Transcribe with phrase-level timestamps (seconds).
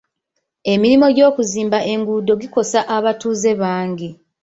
[0.73, 4.09] Emirimu gy'okuzimba enguudo gikosa abatuuze bangi.